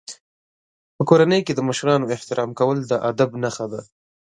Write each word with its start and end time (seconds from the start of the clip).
په 0.95 1.01
کورنۍ 1.09 1.41
کې 1.45 1.53
د 1.55 1.59
مشرانو 1.69 2.11
احترام 2.15 2.51
کول 2.59 2.77
د 2.85 2.93
ادب 3.09 3.29
نښه 3.43 3.65
ده. 3.71 3.81